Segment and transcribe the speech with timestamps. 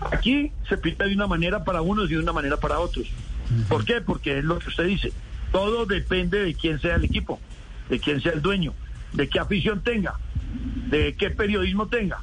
[0.00, 3.06] Aquí se pita de una manera para unos y de una manera para otros.
[3.68, 4.00] ¿Por qué?
[4.00, 5.12] Porque es lo que usted dice.
[5.52, 7.40] Todo depende de quién sea el equipo,
[7.88, 8.72] de quién sea el dueño,
[9.12, 10.14] de qué afición tenga,
[10.88, 12.18] de qué periodismo tenga.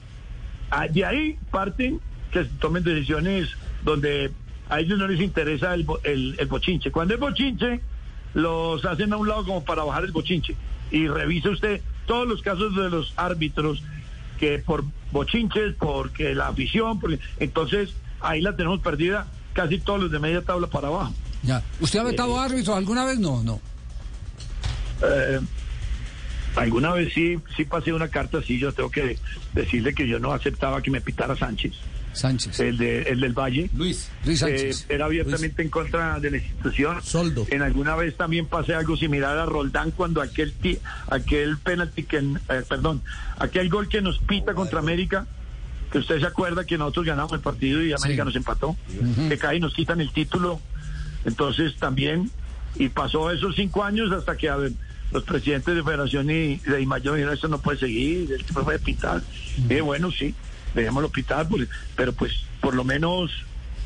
[0.72, 2.00] Ah, De ahí parten
[2.32, 3.50] que se tomen decisiones
[3.84, 4.32] donde
[4.70, 6.92] a ellos no les interesa el, el, el bochinche.
[6.92, 7.82] Cuando es bochinche,
[8.34, 10.56] los hacen a un lado como para bajar el bochinche.
[10.92, 13.84] Y revise usted todos los casos de los árbitros
[14.38, 17.90] que por bochinches, porque la afición, porque entonces
[18.22, 21.14] ahí la tenemos perdida casi todos los de media tabla para abajo.
[21.44, 21.64] Ya.
[21.80, 23.20] ¿Usted ha vetado árbitro alguna vez?
[23.20, 23.60] No, no.
[25.04, 25.40] Eh,
[26.56, 29.18] alguna vez sí, sí pasé una carta así, yo tengo que
[29.54, 31.74] decirle que yo no aceptaba que me pitara Sánchez,
[32.18, 32.60] Sánchez.
[32.60, 33.70] el, de, el del Valle.
[33.76, 34.10] Luis.
[34.26, 34.86] Luis Eh, Sánchez.
[34.90, 37.02] era abiertamente en contra de la institución.
[37.04, 37.46] Soldo.
[37.50, 40.54] En alguna vez también pasé algo similar a Roldán cuando aquel
[41.10, 43.02] aquel penalti que eh, perdón,
[43.40, 45.26] aquel gol que nos pita contra América,
[45.92, 48.26] que usted se acuerda que nosotros ganamos el partido y América Sí.
[48.26, 48.76] nos empató,
[49.30, 50.60] que cae y nos quitan el título.
[51.26, 52.30] Entonces también
[52.76, 54.72] y pasó esos cinco años hasta que a ver,
[55.12, 58.80] los presidentes de Federación y de Imayo dijeron esto no puede seguir, el tipo puede
[58.80, 59.22] pitar.
[59.70, 60.36] Y bueno, sí,
[60.74, 63.32] dejémoslo pitar, pues, pero pues por lo menos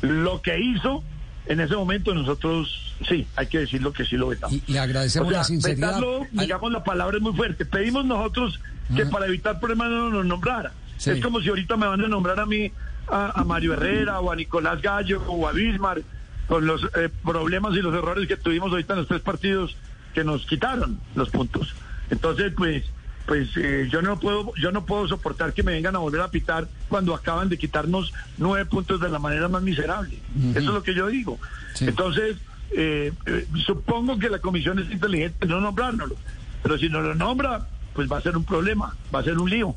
[0.02, 1.02] lo que hizo
[1.46, 4.58] en ese momento nosotros sí, hay que decirlo que sí lo vetamos.
[4.66, 5.88] Y le agradecemos O sea, la sinceridad.
[5.88, 7.64] vetarlo, digamos, la palabra es muy fuerte.
[7.64, 8.60] Pedimos nosotros
[8.94, 10.72] que para evitar problemas no nos nombrara.
[10.98, 11.10] Sí.
[11.10, 12.70] Es como si ahorita me van a nombrar a mí,
[13.08, 16.02] a, a Mario Herrera o a Nicolás Gallo o a Bismar,
[16.46, 19.76] con los eh, problemas y los errores que tuvimos ahorita en los tres partidos
[20.14, 21.74] que nos quitaron los puntos.
[22.10, 22.84] Entonces, pues,
[23.26, 26.30] pues eh, yo no puedo, yo no puedo soportar que me vengan a volver a
[26.30, 30.18] pitar cuando acaban de quitarnos nueve puntos de la manera más miserable.
[30.50, 31.38] Eso es lo que yo digo.
[31.74, 31.86] Sí.
[31.86, 32.36] Entonces,
[32.76, 36.16] eh, eh, supongo que la comisión es inteligente no nombrárnoslo,
[36.62, 39.48] pero si no lo nombra, pues va a ser un problema, va a ser un
[39.50, 39.74] lío,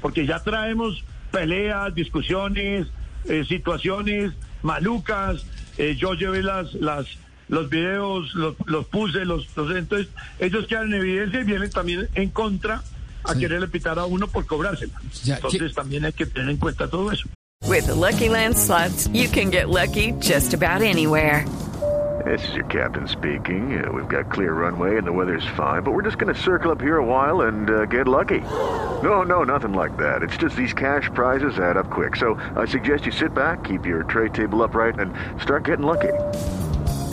[0.00, 2.86] porque ya traemos peleas, discusiones,
[3.24, 4.32] eh, situaciones
[4.62, 5.44] malucas.
[5.78, 7.06] eh, yo llevé las, las,
[7.48, 10.08] los videos, los, los puse, los, los- entonces
[10.38, 12.82] ellos quedan en evidencia y vienen también en contra
[13.24, 13.40] a Sí.
[13.40, 14.92] quererle pitar a uno por cobrársela.
[15.24, 17.28] Ya, Entonces ¿qué- también hay que tener en cuenta todo eso.
[17.66, 21.44] With the Lucky Land slots, you can get lucky just about anywhere.
[22.24, 23.78] This is your captain speaking.
[23.78, 26.72] Uh, we've got clear runway and the weather's fine, but we're just going to circle
[26.72, 28.40] up here a while and uh, get lucky.
[29.02, 30.22] No, no, nothing like that.
[30.22, 32.16] It's just these cash prizes add up quick.
[32.16, 36.12] So I suggest you sit back, keep your tray table upright, and start getting lucky.